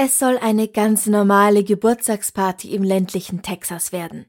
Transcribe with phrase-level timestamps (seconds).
[0.00, 4.26] Es soll eine ganz normale Geburtstagsparty im ländlichen Texas werden.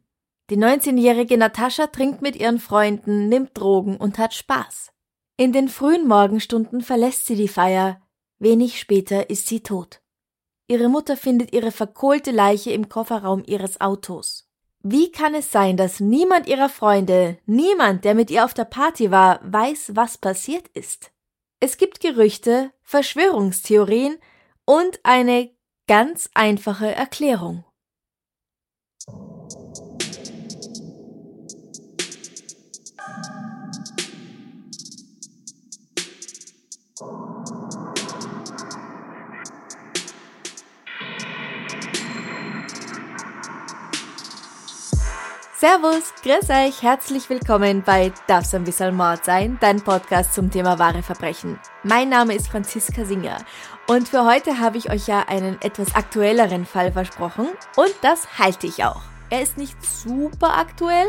[0.50, 4.92] Die 19-jährige Natascha trinkt mit ihren Freunden, nimmt Drogen und hat Spaß.
[5.38, 8.02] In den frühen Morgenstunden verlässt sie die Feier.
[8.40, 10.02] Wenig später ist sie tot.
[10.68, 14.50] Ihre Mutter findet ihre verkohlte Leiche im Kofferraum ihres Autos.
[14.82, 19.12] Wie kann es sein, dass niemand ihrer Freunde, niemand, der mit ihr auf der Party
[19.12, 21.12] war, weiß, was passiert ist?
[21.60, 24.18] Es gibt Gerüchte, Verschwörungstheorien
[24.66, 25.52] und eine
[25.90, 27.64] ganz einfache Erklärung.
[45.58, 50.78] Servus, grüß euch, herzlich willkommen bei Darf's ein bisschen Mord sein, dein Podcast zum Thema
[50.78, 51.60] wahre Verbrechen.
[51.84, 53.40] Mein Name ist Franziska Singer
[53.90, 58.68] und für heute habe ich euch ja einen etwas aktuelleren Fall versprochen und das halte
[58.68, 59.02] ich auch.
[59.32, 61.08] Er ist nicht super aktuell,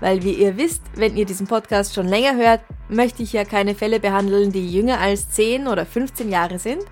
[0.00, 3.74] weil wie ihr wisst, wenn ihr diesen Podcast schon länger hört, möchte ich ja keine
[3.74, 6.84] Fälle behandeln, die jünger als 10 oder 15 Jahre sind.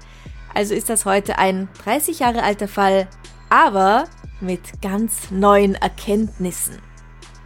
[0.54, 3.06] Also ist das heute ein 30 Jahre alter Fall,
[3.50, 4.04] aber
[4.40, 6.78] mit ganz neuen Erkenntnissen.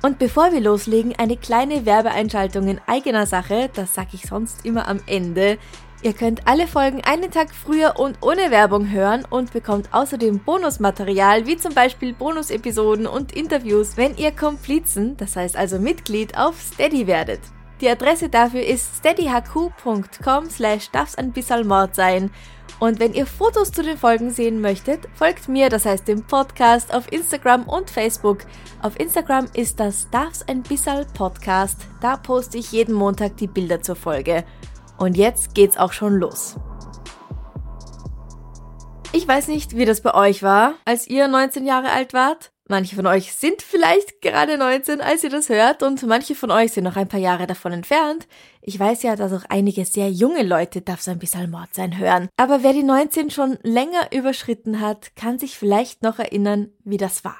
[0.03, 4.87] Und bevor wir loslegen, eine kleine Werbeeinschaltung in eigener Sache, das sage ich sonst immer
[4.87, 5.59] am Ende.
[6.03, 11.47] Ihr könnt alle Folgen einen Tag früher und ohne Werbung hören und bekommt außerdem Bonusmaterial,
[11.47, 17.07] wie zum Beispiel Bonusepisoden und Interviews, wenn ihr Komplizen, das heißt also Mitglied, auf Steady
[17.07, 17.41] werdet.
[17.83, 22.31] Die Adresse dafür ist steadyhq.com slash darf's ein bisschen Mord sein
[22.81, 26.95] und wenn ihr Fotos zu den Folgen sehen möchtet, folgt mir, das heißt dem Podcast,
[26.95, 28.39] auf Instagram und Facebook.
[28.81, 31.77] Auf Instagram ist das Darf's ein Bissal Podcast.
[32.01, 34.45] Da poste ich jeden Montag die Bilder zur Folge.
[35.01, 36.57] Und jetzt geht's auch schon los.
[39.13, 42.53] Ich weiß nicht, wie das bei euch war, als ihr 19 Jahre alt wart.
[42.69, 46.73] Manche von euch sind vielleicht gerade 19, als ihr das hört, und manche von euch
[46.73, 48.29] sind noch ein paar Jahre davon entfernt.
[48.61, 51.99] Ich weiß ja, dass auch einige sehr junge Leute darf so ein bisschen Mord sein
[51.99, 52.29] hören.
[52.37, 57.25] Aber wer die 19 schon länger überschritten hat, kann sich vielleicht noch erinnern, wie das
[57.25, 57.39] war.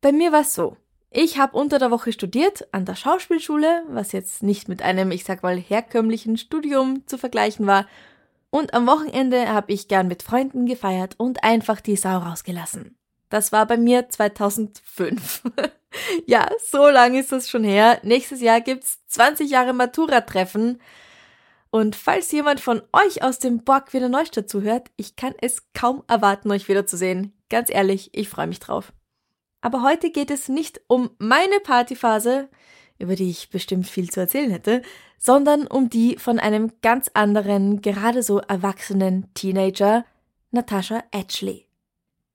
[0.00, 0.76] Bei mir war es so.
[1.14, 5.24] Ich habe unter der Woche studiert an der Schauspielschule, was jetzt nicht mit einem, ich
[5.24, 7.86] sag mal, herkömmlichen Studium zu vergleichen war.
[8.48, 12.96] Und am Wochenende habe ich gern mit Freunden gefeiert und einfach die Sau rausgelassen.
[13.28, 15.42] Das war bei mir 2005.
[16.26, 18.00] ja, so lange ist das schon her.
[18.02, 20.80] Nächstes Jahr gibt's 20 Jahre Matura-Treffen.
[21.70, 26.04] Und falls jemand von euch aus dem Borg wieder Neustadt zuhört, ich kann es kaum
[26.08, 27.34] erwarten, euch wiederzusehen.
[27.50, 28.94] Ganz ehrlich, ich freue mich drauf.
[29.62, 32.48] Aber heute geht es nicht um meine Partyphase,
[32.98, 34.82] über die ich bestimmt viel zu erzählen hätte,
[35.18, 40.04] sondern um die von einem ganz anderen, gerade so erwachsenen Teenager,
[40.50, 41.66] Natasha Ashley.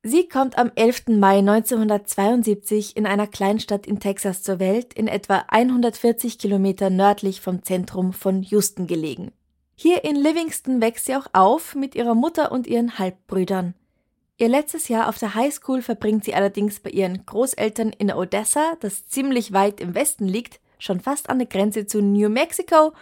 [0.04, 1.08] Sie kommt am 11.
[1.10, 7.62] Mai 1972 in einer Kleinstadt in Texas zur Welt, in etwa 140 Kilometer nördlich vom
[7.64, 9.34] Zentrum von Houston gelegen.
[9.76, 13.74] Hier in Livingston wächst sie auch auf mit ihrer Mutter und ihren Halbbrüdern.
[14.38, 19.08] Ihr letztes Jahr auf der Highschool verbringt sie allerdings bei ihren Großeltern in Odessa, das
[19.08, 22.94] ziemlich weit im Westen liegt, schon fast an der Grenze zu New Mexico,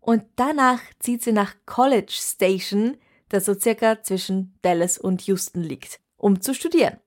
[0.00, 2.98] und danach zieht sie nach College Station,
[3.28, 6.98] das so circa zwischen Dallas und Houston liegt um zu studieren.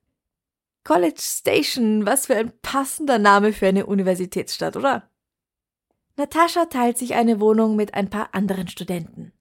[0.84, 5.10] College Station, was für ein passender Name für eine Universitätsstadt, oder?
[6.16, 9.32] Natascha teilt sich eine Wohnung mit ein paar anderen Studenten.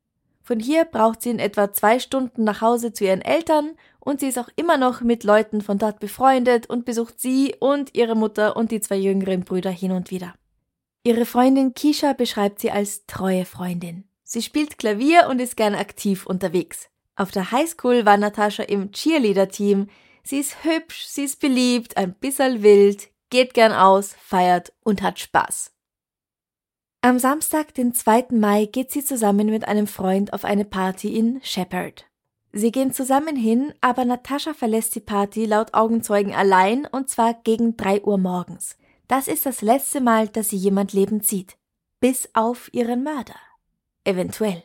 [0.42, 3.76] Von hier braucht sie in etwa zwei Stunden nach Hause zu ihren Eltern
[4.06, 7.94] und sie ist auch immer noch mit Leuten von dort befreundet und besucht sie und
[7.96, 10.36] ihre Mutter und die zwei jüngeren Brüder hin und wieder.
[11.04, 14.06] Ihre Freundin Kisha beschreibt sie als treue Freundin.
[14.24, 16.90] Sie spielt Klavier und ist gern aktiv unterwegs.
[17.16, 19.88] Auf der Highschool war Natascha im Cheerleader-Team.
[20.24, 25.20] Sie ist hübsch, sie ist beliebt, ein bisschen wild, geht gern aus, feiert und hat
[25.20, 25.72] Spaß.
[27.02, 28.28] Am Samstag, den 2.
[28.32, 32.06] Mai, geht sie zusammen mit einem Freund auf eine Party in Shepherd.
[32.58, 37.76] Sie gehen zusammen hin, aber Natascha verlässt die Party laut Augenzeugen allein und zwar gegen
[37.76, 38.78] 3 Uhr morgens.
[39.10, 41.58] Das ist das letzte Mal, dass sie jemand lebend sieht.
[42.00, 43.36] Bis auf ihren Mörder.
[44.06, 44.64] Eventuell.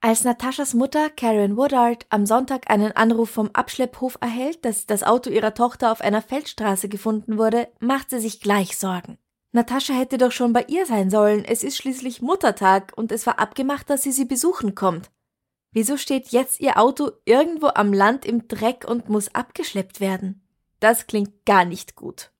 [0.00, 5.30] Als Nataschas Mutter Karen Woodard am Sonntag einen Anruf vom Abschlepphof erhält, dass das Auto
[5.30, 9.16] ihrer Tochter auf einer Feldstraße gefunden wurde, macht sie sich gleich Sorgen.
[9.52, 13.38] Natascha hätte doch schon bei ihr sein sollen, es ist schließlich Muttertag und es war
[13.38, 15.12] abgemacht, dass sie sie besuchen kommt.
[15.72, 20.42] Wieso steht jetzt ihr Auto irgendwo am Land im Dreck und muss abgeschleppt werden?
[20.80, 22.32] Das klingt gar nicht gut.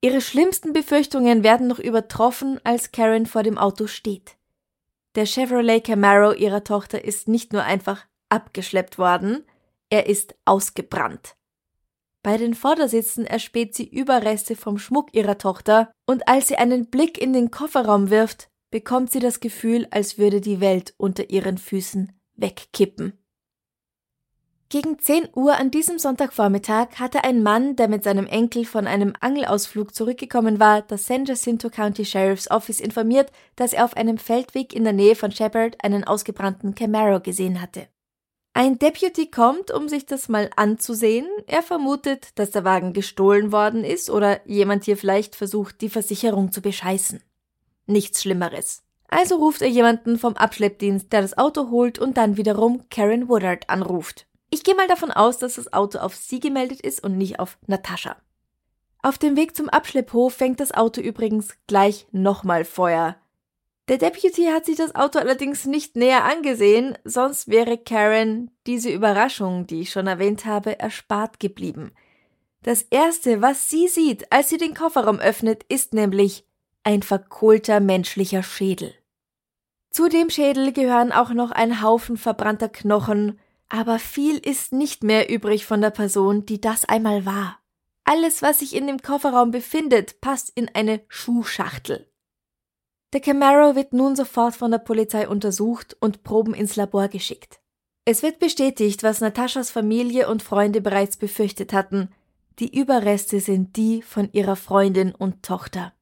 [0.00, 4.36] Ihre schlimmsten Befürchtungen werden noch übertroffen, als Karen vor dem Auto steht.
[5.14, 9.44] Der Chevrolet Camaro ihrer Tochter ist nicht nur einfach abgeschleppt worden,
[9.88, 11.36] er ist ausgebrannt.
[12.22, 17.18] Bei den Vordersitzen erspäht sie Überreste vom Schmuck ihrer Tochter, und als sie einen Blick
[17.18, 22.15] in den Kofferraum wirft, bekommt sie das Gefühl, als würde die Welt unter ihren Füßen
[22.36, 23.12] wegkippen.
[24.68, 29.12] Gegen 10 Uhr an diesem Sonntagvormittag hatte ein Mann, der mit seinem Enkel von einem
[29.20, 34.74] Angelausflug zurückgekommen war, das San Jacinto County Sheriff's Office informiert, dass er auf einem Feldweg
[34.74, 37.86] in der Nähe von Shepard einen ausgebrannten Camaro gesehen hatte.
[38.54, 41.28] Ein Deputy kommt, um sich das mal anzusehen.
[41.46, 46.50] Er vermutet, dass der Wagen gestohlen worden ist oder jemand hier vielleicht versucht, die Versicherung
[46.50, 47.22] zu bescheißen.
[47.86, 48.82] Nichts Schlimmeres.
[49.08, 53.70] Also ruft er jemanden vom Abschleppdienst, der das Auto holt und dann wiederum Karen Woodard
[53.70, 54.26] anruft.
[54.50, 57.58] Ich gehe mal davon aus, dass das Auto auf sie gemeldet ist und nicht auf
[57.66, 58.16] Natascha.
[59.02, 63.16] Auf dem Weg zum Abschlepphof fängt das Auto übrigens gleich nochmal Feuer.
[63.88, 69.68] Der Deputy hat sich das Auto allerdings nicht näher angesehen, sonst wäre Karen diese Überraschung,
[69.68, 71.92] die ich schon erwähnt habe, erspart geblieben.
[72.64, 76.45] Das erste, was sie sieht, als sie den Kofferraum öffnet, ist nämlich
[76.86, 78.94] ein verkohlter menschlicher Schädel.
[79.90, 85.28] Zu dem Schädel gehören auch noch ein Haufen verbrannter Knochen, aber viel ist nicht mehr
[85.28, 87.58] übrig von der Person, die das einmal war.
[88.04, 92.08] Alles, was sich in dem Kofferraum befindet, passt in eine Schuhschachtel.
[93.12, 97.58] Der Camaro wird nun sofort von der Polizei untersucht und Proben ins Labor geschickt.
[98.04, 102.10] Es wird bestätigt, was Nataschas Familie und Freunde bereits befürchtet hatten.
[102.60, 105.95] Die Überreste sind die von ihrer Freundin und Tochter.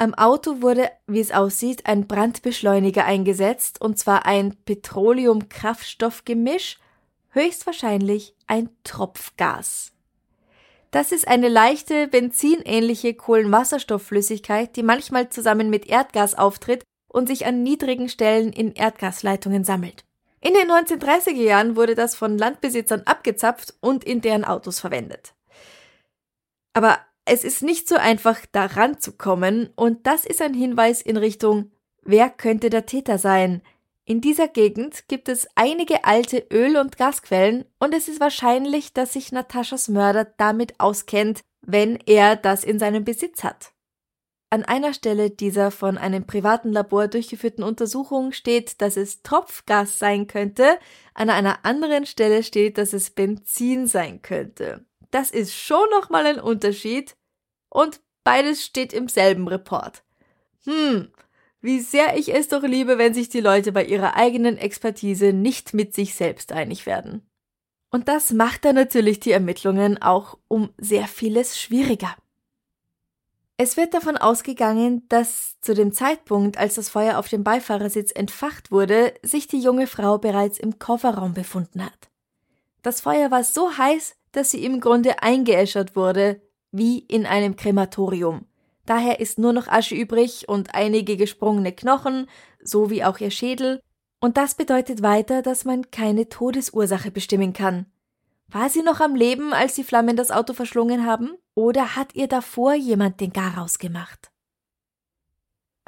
[0.00, 6.78] Am Auto wurde, wie es aussieht, ein Brandbeschleuniger eingesetzt, und zwar ein Petroleum-Kraftstoffgemisch,
[7.30, 9.90] höchstwahrscheinlich ein Tropfgas.
[10.92, 17.64] Das ist eine leichte, benzinähnliche Kohlenwasserstoffflüssigkeit, die manchmal zusammen mit Erdgas auftritt und sich an
[17.64, 20.04] niedrigen Stellen in Erdgasleitungen sammelt.
[20.40, 25.34] In den 1930er Jahren wurde das von Landbesitzern abgezapft und in deren Autos verwendet.
[26.72, 31.16] Aber es ist nicht so einfach, daran zu kommen, und das ist ein Hinweis in
[31.16, 31.70] Richtung,
[32.02, 33.62] wer könnte der Täter sein?
[34.04, 39.12] In dieser Gegend gibt es einige alte Öl- und Gasquellen, und es ist wahrscheinlich, dass
[39.12, 43.72] sich Nataschas Mörder damit auskennt, wenn er das in seinem Besitz hat.
[44.50, 50.26] An einer Stelle dieser von einem privaten Labor durchgeführten Untersuchung steht, dass es Tropfgas sein
[50.26, 50.78] könnte,
[51.12, 54.87] an einer anderen Stelle steht, dass es Benzin sein könnte.
[55.10, 57.16] Das ist schon nochmal ein Unterschied,
[57.70, 60.02] und beides steht im selben Report.
[60.64, 61.10] Hm,
[61.60, 65.74] wie sehr ich es doch liebe, wenn sich die Leute bei ihrer eigenen Expertise nicht
[65.74, 67.28] mit sich selbst einig werden.
[67.90, 72.14] Und das macht dann natürlich die Ermittlungen auch um sehr vieles schwieriger.
[73.56, 78.70] Es wird davon ausgegangen, dass zu dem Zeitpunkt, als das Feuer auf dem Beifahrersitz entfacht
[78.70, 82.07] wurde, sich die junge Frau bereits im Kofferraum befunden hat.
[82.88, 86.40] Das Feuer war so heiß, dass sie im Grunde eingeäschert wurde,
[86.72, 88.46] wie in einem Krematorium.
[88.86, 92.30] Daher ist nur noch Asche übrig und einige gesprungene Knochen,
[92.62, 93.82] so wie auch ihr Schädel,
[94.20, 97.84] und das bedeutet weiter, dass man keine Todesursache bestimmen kann.
[98.48, 102.26] War sie noch am Leben, als die Flammen das Auto verschlungen haben, oder hat ihr
[102.26, 104.30] davor jemand den Garaus gemacht?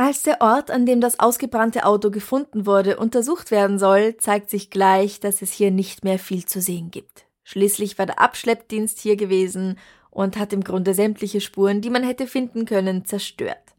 [0.00, 4.70] Als der Ort, an dem das ausgebrannte Auto gefunden wurde, untersucht werden soll, zeigt sich
[4.70, 7.26] gleich, dass es hier nicht mehr viel zu sehen gibt.
[7.44, 9.78] Schließlich war der Abschleppdienst hier gewesen
[10.08, 13.74] und hat im Grunde sämtliche Spuren, die man hätte finden können, zerstört.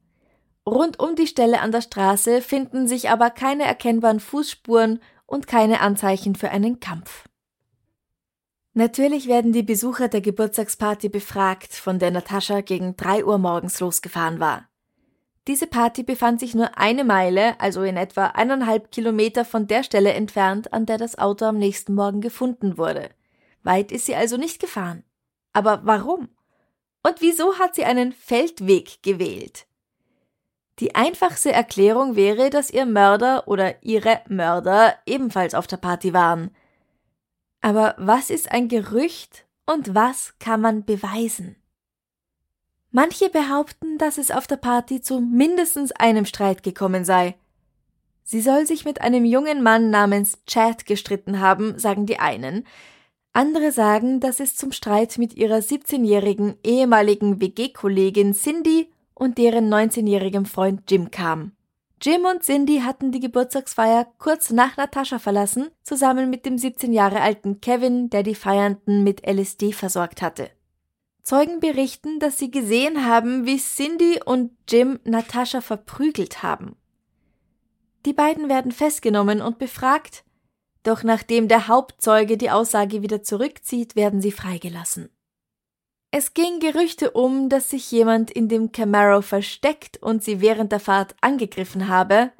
[0.63, 5.82] Rund um die Stelle an der Straße finden sich aber keine erkennbaren Fußspuren und keine
[5.82, 7.25] Anzeichen für einen Kampf.
[8.75, 14.40] Natürlich werden die Besucher der Geburtstagsparty befragt, von der Natascha gegen drei Uhr morgens losgefahren
[14.40, 14.68] war.
[15.48, 20.13] Diese Party befand sich nur eine Meile, also in etwa eineinhalb Kilometer von der Stelle
[20.13, 23.10] entfernt, an der das Auto am nächsten Morgen gefunden wurde.
[23.63, 25.03] Weit ist sie also nicht gefahren.
[25.53, 26.29] Aber warum?
[27.03, 29.65] Und wieso hat sie einen Feldweg gewählt?
[30.79, 36.55] Die einfachste Erklärung wäre, dass ihr Mörder oder ihre Mörder ebenfalls auf der Party waren.
[37.62, 41.55] Aber was ist ein Gerücht und was kann man beweisen?
[42.91, 47.36] Manche behaupten, dass es auf der Party zu mindestens einem Streit gekommen sei.
[48.24, 52.65] Sie soll sich mit einem jungen Mann namens Chad gestritten haben, sagen die einen.
[53.33, 60.45] Andere sagen, dass es zum Streit mit ihrer 17-jährigen ehemaligen WG-Kollegin Cindy und deren 19-jährigem
[60.45, 61.53] Freund Jim kam.
[62.01, 67.21] Jim und Cindy hatten die Geburtstagsfeier kurz nach Natascha verlassen, zusammen mit dem 17 Jahre
[67.21, 70.50] alten Kevin, der die Feiernden mit LSD versorgt hatte.
[71.24, 76.75] Zeugen berichten, dass sie gesehen haben, wie Cindy und Jim Natascha verprügelt haben.
[78.06, 80.24] Die beiden werden festgenommen und befragt,
[80.84, 85.10] doch nachdem der Hauptzeuge die Aussage wieder zurückzieht, werden sie freigelassen.
[86.10, 90.82] Es ging Gerüchte um, dass sich jemand in dem Camaro versteckt und sie während der
[90.82, 92.32] Fahrt angegriffen habe,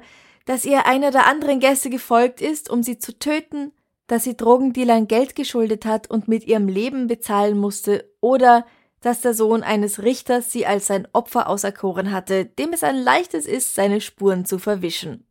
[0.44, 3.72] dass ihr einer der anderen Gäste gefolgt ist, um sie zu töten,
[4.12, 8.66] dass sie Drogendealern Geld geschuldet hat und mit ihrem Leben bezahlen musste oder
[9.00, 13.46] dass der Sohn eines Richters sie als sein Opfer auserkoren hatte, dem es ein leichtes
[13.46, 15.26] ist, seine Spuren zu verwischen.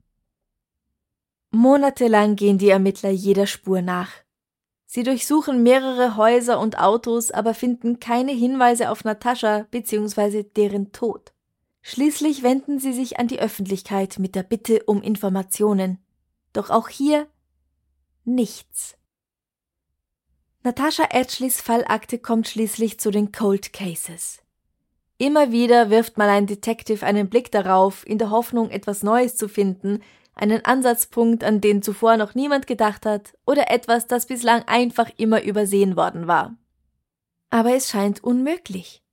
[1.51, 4.09] Monatelang gehen die Ermittler jeder Spur nach.
[4.87, 10.41] Sie durchsuchen mehrere Häuser und Autos, aber finden keine Hinweise auf Natascha bzw.
[10.41, 11.33] deren Tod.
[11.83, 15.99] Schließlich wenden sie sich an die Öffentlichkeit mit der Bitte um Informationen.
[16.51, 17.27] Doch auch hier
[18.23, 18.97] nichts.
[20.63, 24.41] Natascha Edgleys Fallakte kommt schließlich zu den Cold Cases.
[25.17, 29.47] Immer wieder wirft mal ein Detective einen Blick darauf, in der Hoffnung, etwas Neues zu
[29.47, 30.01] finden,
[30.33, 35.43] einen Ansatzpunkt, an den zuvor noch niemand gedacht hat, oder etwas, das bislang einfach immer
[35.43, 36.55] übersehen worden war.
[37.49, 39.03] Aber es scheint unmöglich.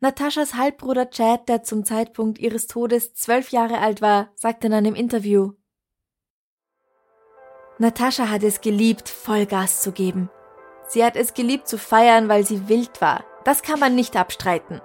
[0.00, 4.94] Nataschas Halbbruder Chad, der zum Zeitpunkt ihres Todes zwölf Jahre alt war, sagte in einem
[4.94, 5.52] Interview,
[7.82, 10.30] Natascha hat es geliebt, Vollgas zu geben.
[10.86, 13.24] Sie hat es geliebt zu feiern, weil sie wild war.
[13.42, 14.80] Das kann man nicht abstreiten.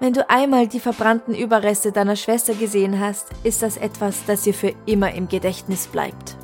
[0.00, 4.54] Wenn du einmal die verbrannten Überreste deiner Schwester gesehen hast, ist das etwas, das dir
[4.54, 6.36] für immer im Gedächtnis bleibt.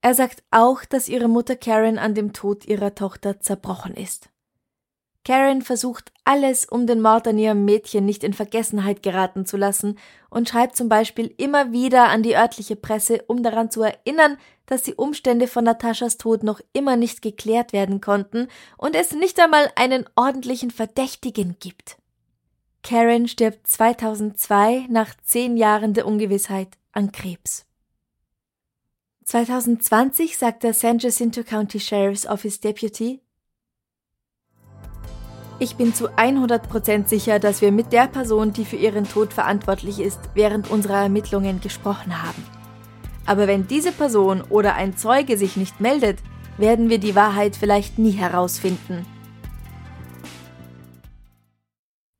[0.00, 4.30] Er sagt auch, dass ihre Mutter Karen an dem Tod ihrer Tochter zerbrochen ist.
[5.26, 9.98] Karen versucht alles, um den Mord an ihrem Mädchen nicht in Vergessenheit geraten zu lassen
[10.30, 14.84] und schreibt zum Beispiel immer wieder an die örtliche Presse, um daran zu erinnern, dass
[14.84, 19.68] die Umstände von Nataschas Tod noch immer nicht geklärt werden konnten und es nicht einmal
[19.74, 21.96] einen ordentlichen Verdächtigen gibt.
[22.84, 27.66] Karen stirbt 2002 nach zehn Jahren der Ungewissheit an Krebs.
[29.24, 33.22] 2020 sagt der San Jacinto County Sheriff's Office Deputy,
[35.58, 40.00] ich bin zu 100% sicher, dass wir mit der Person, die für ihren Tod verantwortlich
[40.00, 42.44] ist, während unserer Ermittlungen gesprochen haben.
[43.24, 46.18] Aber wenn diese Person oder ein Zeuge sich nicht meldet,
[46.58, 49.06] werden wir die Wahrheit vielleicht nie herausfinden.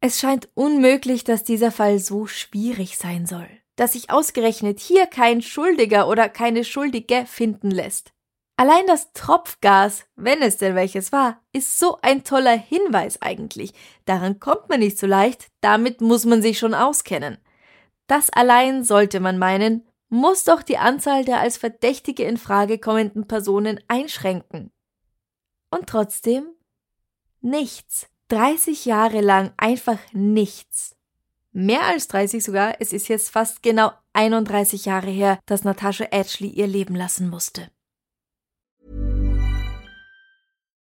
[0.00, 5.43] Es scheint unmöglich, dass dieser Fall so schwierig sein soll, dass sich ausgerechnet hier kein
[5.43, 8.15] Schuldiger oder keine Schuldige finden lässt.
[8.58, 13.75] Allein das Tropfgas, wenn es denn welches war, ist so ein toller Hinweis eigentlich.
[14.06, 17.36] Daran kommt man nicht so leicht, damit muss man sich schon auskennen.
[18.06, 23.28] Das allein sollte man meinen, muss doch die Anzahl der als Verdächtige in Frage kommenden
[23.28, 24.70] Personen einschränken.
[25.70, 26.46] Und trotzdem
[27.42, 28.06] nichts.
[28.28, 30.96] 30 Jahre lang einfach nichts.
[31.52, 36.48] Mehr als 30 sogar, es ist jetzt fast genau 31 Jahre her, dass Natascha Ashley
[36.48, 37.70] ihr Leben lassen musste.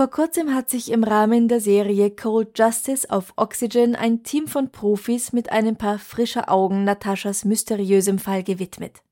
[0.00, 4.72] Vor kurzem hat sich im Rahmen der Serie Cold Justice auf Oxygen ein Team von
[4.72, 9.02] Profis mit einem paar frischer Augen Nataschas mysteriösem Fall gewidmet.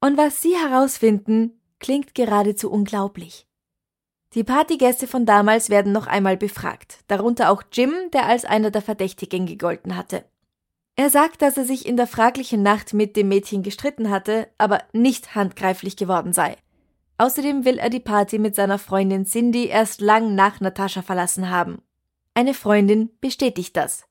[0.00, 3.48] Und was sie herausfinden, klingt geradezu unglaublich.
[4.34, 8.82] Die Partygäste von damals werden noch einmal befragt, darunter auch Jim, der als einer der
[8.82, 10.24] Verdächtigen gegolten hatte.
[10.94, 14.84] Er sagt, dass er sich in der fraglichen Nacht mit dem Mädchen gestritten hatte, aber
[14.92, 16.58] nicht handgreiflich geworden sei.
[17.18, 21.82] Außerdem will er die Party mit seiner Freundin Cindy erst lang nach Natascha verlassen haben.
[22.34, 24.06] Eine Freundin bestätigt das.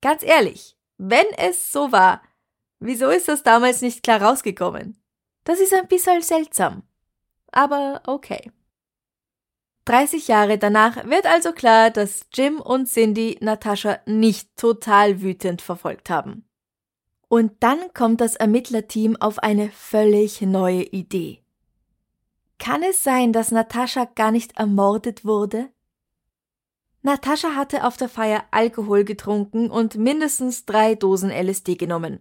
[0.00, 2.22] Ganz ehrlich, wenn es so war,
[2.78, 5.02] wieso ist das damals nicht klar rausgekommen?
[5.44, 6.82] Das ist ein bisschen seltsam.
[7.50, 8.50] Aber okay.
[9.86, 16.08] 30 Jahre danach wird also klar, dass Jim und Cindy Natascha nicht total wütend verfolgt
[16.08, 16.48] haben.
[17.28, 21.43] Und dann kommt das Ermittlerteam auf eine völlig neue Idee.
[22.58, 25.70] Kann es sein, dass Natascha gar nicht ermordet wurde?
[27.02, 32.20] Natascha hatte auf der Feier Alkohol getrunken und mindestens drei Dosen LSD genommen.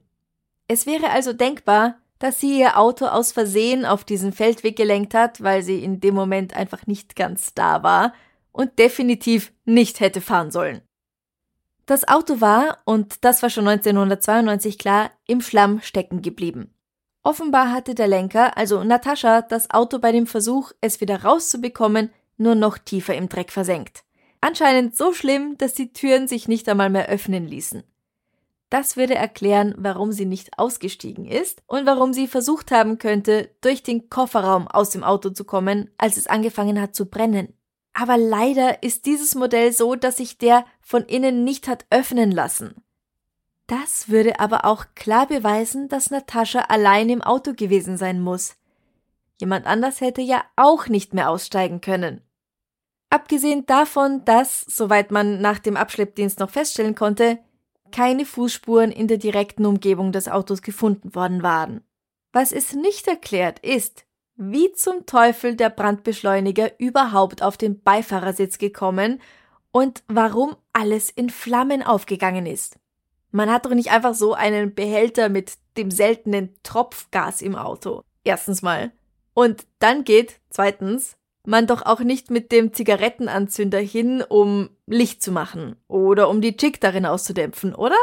[0.67, 5.41] Es wäre also denkbar, dass sie ihr Auto aus Versehen auf diesen Feldweg gelenkt hat,
[5.43, 8.13] weil sie in dem Moment einfach nicht ganz da war
[8.51, 10.81] und definitiv nicht hätte fahren sollen.
[11.85, 16.72] Das Auto war, und das war schon 1992 klar, im Schlamm stecken geblieben.
[17.23, 22.55] Offenbar hatte der Lenker, also Natascha, das Auto bei dem Versuch, es wieder rauszubekommen, nur
[22.55, 24.03] noch tiefer im Dreck versenkt.
[24.41, 27.83] Anscheinend so schlimm, dass die Türen sich nicht einmal mehr öffnen ließen.
[28.69, 33.83] Das würde erklären, warum sie nicht ausgestiegen ist und warum sie versucht haben könnte, durch
[33.83, 37.53] den Kofferraum aus dem Auto zu kommen, als es angefangen hat zu brennen.
[37.93, 42.82] Aber leider ist dieses Modell so, dass sich der von innen nicht hat öffnen lassen.
[43.81, 48.55] Das würde aber auch klar beweisen, dass Natascha allein im Auto gewesen sein muss.
[49.41, 52.21] Jemand anders hätte ja auch nicht mehr aussteigen können.
[53.09, 57.39] Abgesehen davon, dass, soweit man nach dem Abschleppdienst noch feststellen konnte,
[57.91, 61.81] keine Fußspuren in der direkten Umgebung des Autos gefunden worden waren.
[62.31, 69.19] Was es nicht erklärt ist, wie zum Teufel der Brandbeschleuniger überhaupt auf den Beifahrersitz gekommen
[69.71, 72.77] und warum alles in Flammen aufgegangen ist.
[73.33, 78.03] Man hat doch nicht einfach so einen Behälter mit dem seltenen Tropfgas im Auto.
[78.23, 78.91] Erstens mal.
[79.33, 85.31] Und dann geht, zweitens, man doch auch nicht mit dem Zigarettenanzünder hin, um Licht zu
[85.31, 87.97] machen oder um die Chick darin auszudämpfen, oder?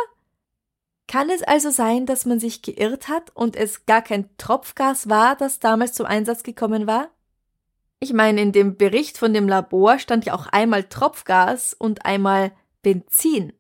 [1.07, 5.37] Kann es also sein, dass man sich geirrt hat und es gar kein Tropfgas war,
[5.37, 7.09] das damals zum Einsatz gekommen war?
[8.01, 12.51] Ich meine, in dem Bericht von dem Labor stand ja auch einmal Tropfgas und einmal
[12.83, 13.53] Benzin.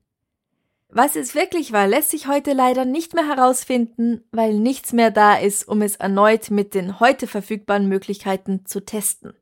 [0.92, 5.34] Was es wirklich war, lässt sich heute leider nicht mehr herausfinden, weil nichts mehr da
[5.34, 9.34] ist, um es erneut mit den heute verfügbaren Möglichkeiten zu testen.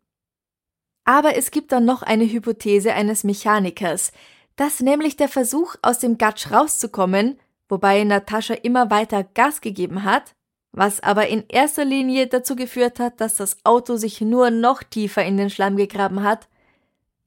[1.05, 4.13] Aber es gibt dann noch eine Hypothese eines Mechanikers,
[4.57, 7.39] dass nämlich der Versuch, aus dem Gatsch rauszukommen,
[7.71, 10.35] wobei Natascha immer weiter Gas gegeben hat,
[10.73, 15.25] was aber in erster Linie dazu geführt hat, dass das Auto sich nur noch tiefer
[15.25, 16.47] in den Schlamm gegraben hat.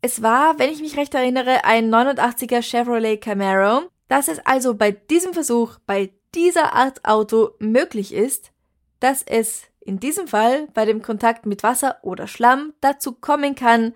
[0.02, 4.92] Es war, wenn ich mich recht erinnere, ein 89er Chevrolet Camaro, dass es also bei
[4.92, 8.52] diesem Versuch, bei dieser Art Auto möglich ist,
[9.00, 13.96] dass es in diesem Fall bei dem Kontakt mit Wasser oder Schlamm dazu kommen kann,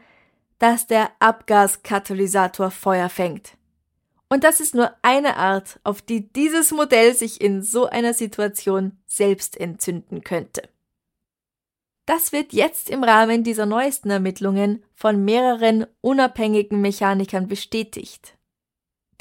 [0.58, 3.58] dass der Abgaskatalysator Feuer fängt.
[4.30, 8.98] Und das ist nur eine Art, auf die dieses Modell sich in so einer Situation
[9.06, 10.70] selbst entzünden könnte.
[12.06, 18.35] Das wird jetzt im Rahmen dieser neuesten Ermittlungen von mehreren unabhängigen Mechanikern bestätigt.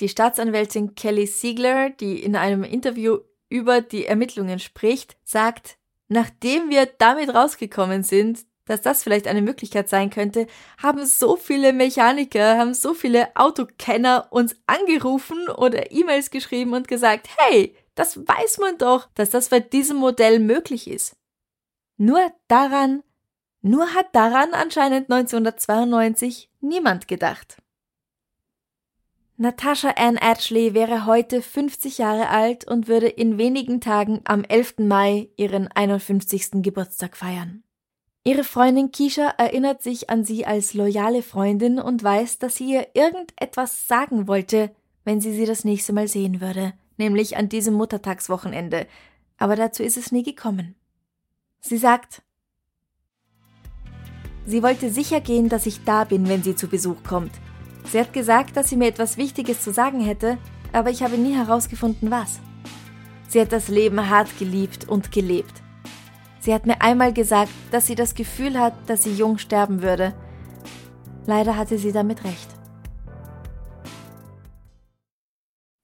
[0.00, 5.78] Die Staatsanwältin Kelly Siegler, die in einem Interview über die Ermittlungen spricht, sagt,
[6.08, 10.46] Nachdem wir damit rausgekommen sind, dass das vielleicht eine Möglichkeit sein könnte,
[10.82, 17.28] haben so viele Mechaniker, haben so viele Autokenner uns angerufen oder E-Mails geschrieben und gesagt,
[17.36, 21.16] hey, das weiß man doch, dass das bei diesem Modell möglich ist.
[21.96, 23.02] Nur daran,
[23.60, 27.58] nur hat daran anscheinend 1992 niemand gedacht.
[29.36, 34.78] Natasha Ann Ashley wäre heute 50 Jahre alt und würde in wenigen Tagen am 11.
[34.78, 36.62] Mai ihren 51.
[36.62, 37.64] Geburtstag feiern.
[38.22, 42.86] Ihre Freundin Keisha erinnert sich an sie als loyale Freundin und weiß, dass sie ihr
[42.94, 44.70] irgendetwas sagen wollte,
[45.04, 48.86] wenn sie sie das nächste Mal sehen würde, nämlich an diesem Muttertagswochenende,
[49.36, 50.76] aber dazu ist es nie gekommen.
[51.60, 52.22] Sie sagt,
[54.46, 57.32] sie wollte sicher gehen, dass ich da bin, wenn sie zu Besuch kommt.
[57.90, 60.38] Sie hat gesagt, dass sie mir etwas Wichtiges zu sagen hätte,
[60.72, 62.40] aber ich habe nie herausgefunden, was.
[63.28, 65.62] Sie hat das Leben hart geliebt und gelebt.
[66.40, 70.14] Sie hat mir einmal gesagt, dass sie das Gefühl hat, dass sie jung sterben würde.
[71.26, 72.48] Leider hatte sie damit recht.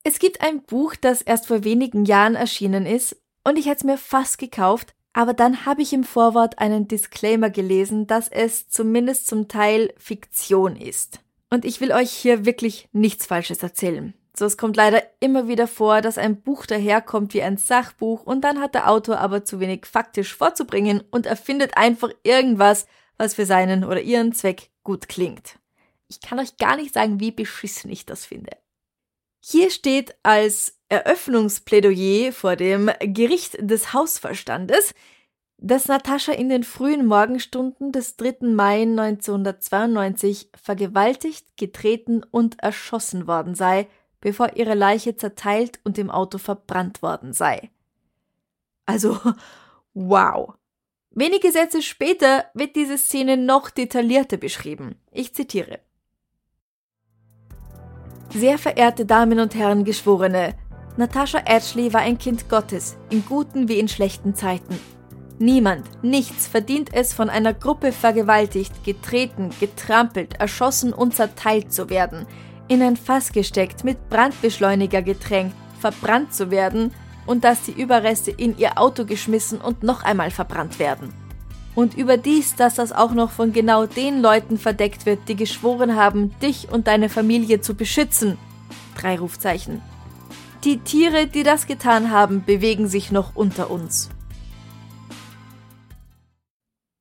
[0.03, 3.85] Es gibt ein Buch, das erst vor wenigen Jahren erschienen ist, und ich hätte es
[3.85, 9.27] mir fast gekauft, Aber dann habe ich im Vorwort einen Disclaimer gelesen, dass es zumindest
[9.27, 11.21] zum Teil Fiktion ist.
[11.51, 14.15] Und ich will euch hier wirklich nichts Falsches erzählen.
[14.37, 18.43] So, es kommt leider immer wieder vor, dass ein Buch daherkommt wie ein Sachbuch und
[18.43, 22.87] dann hat der Autor aber zu wenig faktisch vorzubringen und erfindet einfach irgendwas,
[23.19, 25.59] was für seinen oder ihren Zweck gut klingt.
[26.09, 28.53] Ich kann euch gar nicht sagen, wie beschissen ich das finde.
[29.41, 34.95] Hier steht als Eröffnungsplädoyer vor dem Gericht des Hausverstandes,
[35.63, 38.49] dass Natascha in den frühen Morgenstunden des 3.
[38.49, 43.87] Mai 1992 vergewaltigt, getreten und erschossen worden sei,
[44.21, 47.71] bevor ihre Leiche zerteilt und im Auto verbrannt worden sei.
[48.87, 49.19] Also,
[49.95, 50.55] wow.
[51.11, 54.97] Wenige Sätze später wird diese Szene noch detaillierter beschrieben.
[55.11, 55.81] Ich zitiere.
[58.31, 60.55] Sehr verehrte Damen und Herren Geschworene,
[60.97, 64.79] Natascha Ashley war ein Kind Gottes, in guten wie in schlechten Zeiten.
[65.43, 72.27] Niemand, nichts verdient es, von einer Gruppe vergewaltigt, getreten, getrampelt, erschossen und zerteilt zu werden,
[72.69, 76.93] in ein Fass gesteckt, mit Brandbeschleuniger getränkt, verbrannt zu werden
[77.25, 81.15] und dass die Überreste in ihr Auto geschmissen und noch einmal verbrannt werden.
[81.75, 86.39] Und überdies, dass das auch noch von genau den Leuten verdeckt wird, die geschworen haben,
[86.43, 88.37] dich und deine Familie zu beschützen.
[88.95, 89.81] Drei Rufzeichen.
[90.65, 94.11] Die Tiere, die das getan haben, bewegen sich noch unter uns.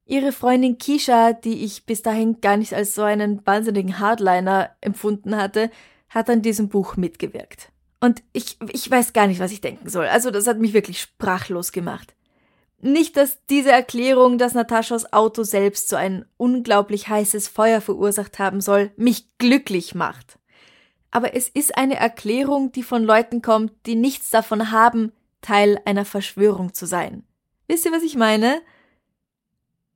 [0.09, 5.35] Ihre Freundin Kisha, die ich bis dahin gar nicht als so einen wahnsinnigen Hardliner empfunden
[5.35, 5.69] hatte,
[6.09, 7.71] hat an diesem Buch mitgewirkt.
[8.01, 10.07] Und ich, ich weiß gar nicht, was ich denken soll.
[10.07, 12.15] Also das hat mich wirklich sprachlos gemacht.
[12.81, 18.61] Nicht, dass diese Erklärung, dass Nataschas Auto selbst so ein unglaublich heißes Feuer verursacht haben
[18.61, 20.39] soll, mich glücklich macht.
[21.11, 26.05] Aber es ist eine Erklärung, die von Leuten kommt, die nichts davon haben, Teil einer
[26.05, 27.23] Verschwörung zu sein.
[27.67, 28.59] Wisst ihr, was ich meine?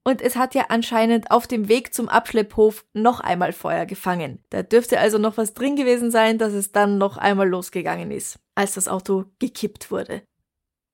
[0.06, 4.44] Und es hat ja anscheinend auf dem Weg zum Abschlepphof noch einmal Feuer gefangen.
[4.50, 8.40] Da dürfte also noch was drin gewesen sein, dass es dann noch einmal losgegangen ist,
[8.54, 10.22] als das Auto gekippt wurde.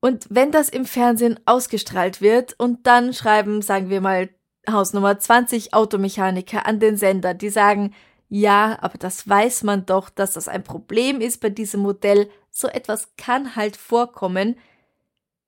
[0.02, 4.30] Und wenn das im Fernsehen ausgestrahlt wird und dann schreiben, sagen wir mal,
[4.70, 7.96] Hausnummer 20 Automechaniker an den Sender, die sagen,
[8.30, 12.68] ja, aber das weiß man doch, dass das ein Problem ist bei diesem Modell, so
[12.68, 14.56] etwas kann halt vorkommen,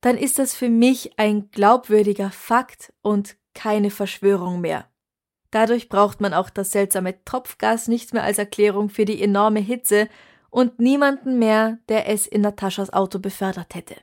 [0.02, 4.88] dann ist das für mich ein glaubwürdiger Fakt und keine Verschwörung mehr.
[5.52, 10.08] Dadurch braucht man auch das seltsame Tropfgas nicht mehr als Erklärung für die enorme Hitze
[10.50, 13.96] und niemanden mehr, der es in Nataschas Auto befördert hätte.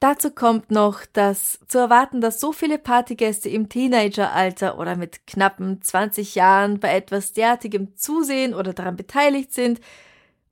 [0.00, 5.80] Dazu kommt noch, dass zu erwarten, dass so viele Partygäste im Teenageralter oder mit knappen
[5.80, 9.80] 20 Jahren bei etwas derartigem zusehen oder daran beteiligt sind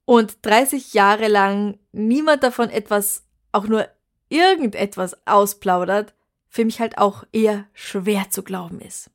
[0.06, 3.86] und 30 Jahre lang niemand davon etwas, auch nur
[4.30, 6.14] irgendetwas ausplaudert,
[6.52, 9.10] für mich halt auch eher schwer zu glauben ist.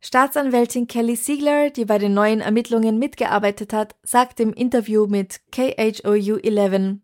[0.00, 6.36] Staatsanwältin Kelly Siegler, die bei den neuen Ermittlungen mitgearbeitet hat, sagt im Interview mit KHOU
[6.36, 6.98] 11,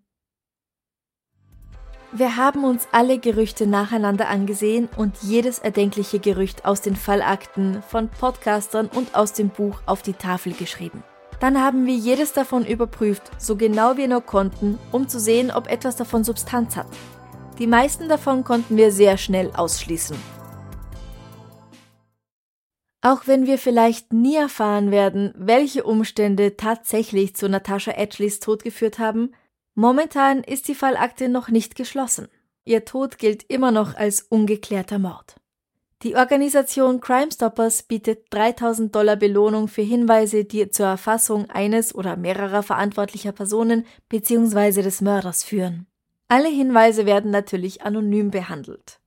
[2.12, 8.08] wir haben uns alle Gerüchte nacheinander angesehen und jedes erdenkliche Gerücht aus den Fallakten von
[8.08, 11.04] Podcastern und aus dem Buch auf die Tafel geschrieben.
[11.40, 15.68] Dann haben wir jedes davon überprüft, so genau wir nur konnten, um zu sehen, ob
[15.68, 16.88] etwas davon Substanz hat.
[17.58, 20.16] Die meisten davon konnten wir sehr schnell ausschließen.
[23.02, 28.98] Auch wenn wir vielleicht nie erfahren werden, welche Umstände tatsächlich zu Natasha Edgleys Tod geführt
[28.98, 29.32] haben,
[29.74, 32.28] Momentan ist die Fallakte noch nicht geschlossen.
[32.64, 35.36] Ihr Tod gilt immer noch als ungeklärter Mord.
[36.02, 42.16] Die Organisation Crime Stoppers bietet 3000 Dollar Belohnung für Hinweise, die zur Erfassung eines oder
[42.16, 44.82] mehrerer verantwortlicher Personen bzw.
[44.82, 45.86] des Mörders führen.
[46.30, 49.00] Alle Hinweise werden natürlich anonym behandelt.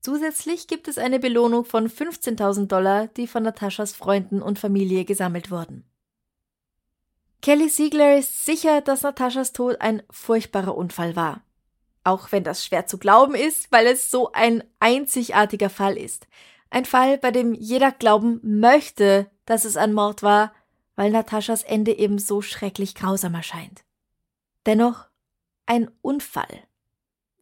[0.00, 5.50] Zusätzlich gibt es eine Belohnung von 15.000 Dollar, die von Nataschas Freunden und Familie gesammelt
[5.50, 5.84] wurden.
[7.42, 11.42] Kelly Siegler ist sicher, dass Nataschas Tod ein furchtbarer Unfall war.
[12.02, 16.28] Auch wenn das schwer zu glauben ist, weil es so ein einzigartiger Fall ist.
[16.70, 20.54] Ein Fall, bei dem jeder glauben möchte, dass es ein Mord war,
[20.96, 23.84] weil Nataschas Ende eben so schrecklich grausam erscheint.
[24.64, 25.08] Dennoch
[25.66, 26.69] ein Unfall.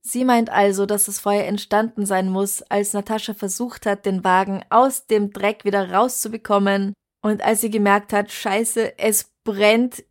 [0.02, 4.64] Sie meint also, dass das Feuer entstanden sein muss, als Natascha versucht hat, den Wagen
[4.70, 10.04] aus dem Dreck wieder rauszubekommen und als sie gemerkt hat, scheiße, es brennt,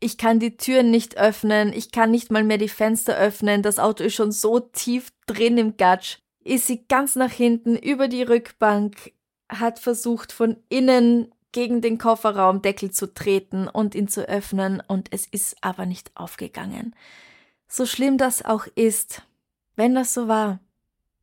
[0.00, 3.78] ich kann die Türen nicht öffnen, ich kann nicht mal mehr die Fenster öffnen, das
[3.78, 8.22] Auto ist schon so tief drin im Gatsch, ist sie ganz nach hinten über die
[8.22, 9.12] Rückbank,
[9.48, 15.26] hat versucht von innen gegen den Kofferraumdeckel zu treten und ihn zu öffnen, und es
[15.26, 16.94] ist aber nicht aufgegangen.
[17.68, 19.22] So schlimm das auch ist,
[19.76, 20.60] wenn das so war,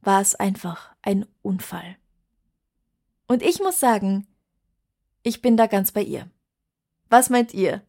[0.02, 1.96] war es einfach ein Unfall.
[3.28, 4.28] Und ich muss sagen,
[5.24, 6.30] ich bin da ganz bei ihr.
[7.10, 7.82] Was meint ihr?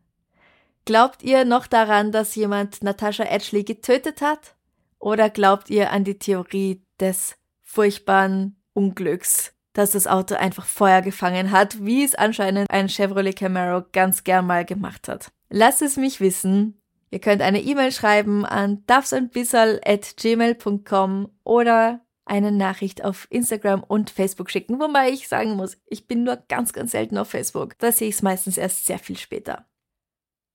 [0.85, 4.57] Glaubt ihr noch daran, dass jemand Natasha Edgley getötet hat?
[4.99, 11.51] Oder glaubt ihr an die Theorie des furchtbaren Unglücks, dass das Auto einfach Feuer gefangen
[11.51, 15.33] hat, wie es anscheinend ein Chevrolet Camaro ganz gern mal gemacht hat?
[15.49, 16.82] Lasst es mich wissen.
[17.13, 24.81] Ihr könnt eine E-Mail schreiben an darfseinbissal.gmail.com oder eine Nachricht auf Instagram und Facebook schicken,
[24.81, 27.79] wobei ich sagen muss, ich bin nur ganz, ganz selten auf Facebook.
[27.79, 29.67] Da sehe ich es meistens erst sehr viel später.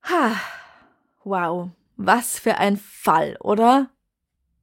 [0.10, 0.32] Ha,
[1.24, 3.92] wow, was für ein Fall, oder?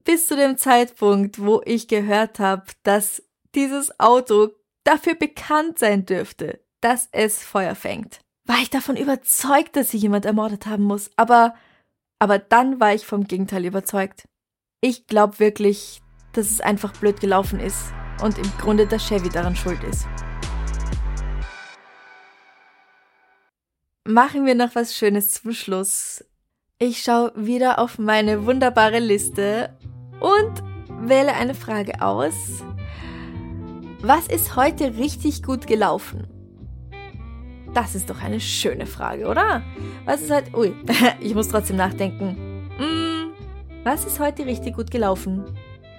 [0.02, 3.22] Bis zu dem Zeitpunkt, wo ich gehört habe, dass
[3.54, 4.48] dieses Auto
[4.83, 10.26] dafür bekannt sein dürfte, dass es Feuer fängt, war ich davon überzeugt, dass sie jemand
[10.26, 11.12] ermordet haben muss.
[11.14, 11.54] Aber,
[12.24, 14.26] aber dann war ich vom Gegenteil überzeugt.
[14.80, 16.00] Ich glaube wirklich,
[16.32, 20.06] dass es einfach blöd gelaufen ist und im Grunde der Chevy daran schuld ist.
[24.04, 26.24] Machen wir noch was Schönes zum Schluss.
[26.78, 29.76] Ich schaue wieder auf meine wunderbare Liste
[30.20, 30.62] und
[31.06, 32.62] wähle eine Frage aus.
[34.00, 36.33] Was ist heute richtig gut gelaufen?
[37.74, 39.62] Das ist doch eine schöne Frage, oder?
[40.04, 40.56] Was ist heute.
[40.56, 40.72] Ui,
[41.20, 42.37] ich muss trotzdem nachdenken.
[42.78, 43.32] Hm,
[43.82, 45.44] was ist heute richtig gut gelaufen?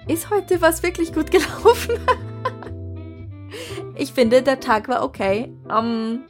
[0.08, 1.94] Ist heute was wirklich gut gelaufen?
[3.94, 5.52] ich finde, der Tag war okay.
[5.68, 6.20] Um,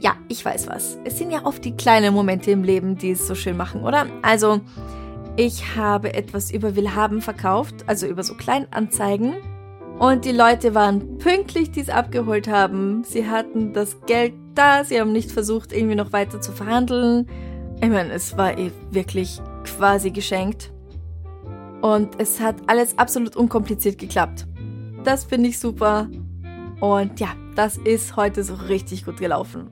[0.00, 0.98] ja, ich weiß was.
[1.04, 4.06] Es sind ja oft die kleinen Momente im Leben, die es so schön machen, oder?
[4.20, 4.60] Also,
[5.36, 9.34] ich habe etwas über Willhaben verkauft, also über so Kleinanzeigen.
[9.98, 13.04] Und die Leute waren pünktlich, die es abgeholt haben.
[13.04, 17.26] Sie hatten das Geld da, sie haben nicht versucht, irgendwie noch weiter zu verhandeln.
[17.80, 20.70] Ich meine, es war eh wirklich quasi geschenkt.
[21.80, 24.46] Und es hat alles absolut unkompliziert geklappt.
[25.02, 26.08] Das finde ich super.
[26.80, 29.70] Und ja, das ist heute so richtig gut gelaufen.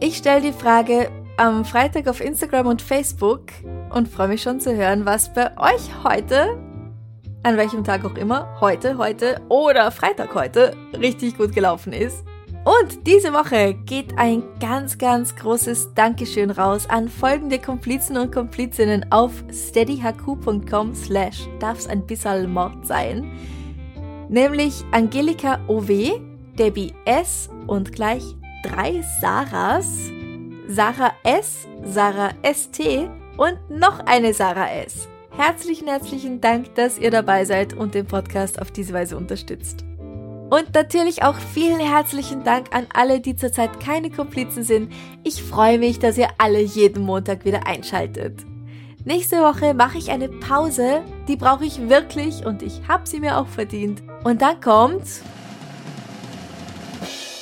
[0.00, 3.52] Ich stelle die Frage am Freitag auf Instagram und Facebook
[3.90, 6.56] und freue mich schon zu hören, was bei euch heute,
[7.42, 12.24] an welchem Tag auch immer, heute, heute oder Freitag heute richtig gut gelaufen ist.
[12.64, 19.04] Und diese Woche geht ein ganz, ganz großes Dankeschön raus an folgende Komplizen und Komplizinnen
[19.12, 23.30] auf steadyhq.com slash darf's ein bisschen Mord sein.
[24.30, 26.20] Nämlich Angelika OW,
[26.58, 30.10] Debbie S und gleich drei Sarahs,
[30.66, 32.80] Sarah S, Sarah ST
[33.36, 35.06] und noch eine Sarah S.
[35.36, 39.84] Herzlichen, herzlichen Dank, dass ihr dabei seid und den Podcast auf diese Weise unterstützt.
[40.50, 44.92] Und natürlich auch vielen herzlichen Dank an alle, die zurzeit keine Komplizen sind.
[45.24, 48.44] Ich freue mich, dass ihr alle jeden Montag wieder einschaltet.
[49.04, 53.38] Nächste Woche mache ich eine Pause, die brauche ich wirklich und ich habe sie mir
[53.38, 54.02] auch verdient.
[54.22, 55.02] Und dann kommt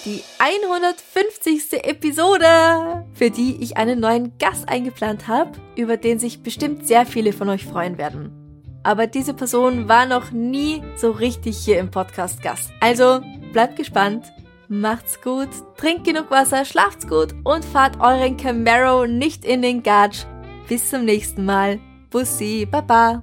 [0.04, 1.84] die 150.
[1.84, 7.32] Episode, für die ich einen neuen Gast eingeplant habe, über den sich bestimmt sehr viele
[7.32, 8.41] von euch freuen werden
[8.82, 12.72] aber diese Person war noch nie so richtig hier im Podcast Gast.
[12.80, 13.20] Also
[13.52, 14.32] bleibt gespannt,
[14.68, 20.24] macht's gut, trinkt genug Wasser, schlaft's gut und fahrt euren Camaro nicht in den Gatsch.
[20.68, 21.80] Bis zum nächsten Mal.
[22.10, 23.22] Bussi, Baba.